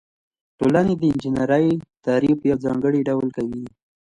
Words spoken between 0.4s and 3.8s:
ټولنې د انجنیری تعریف په یو ځانګړي ډول کوي.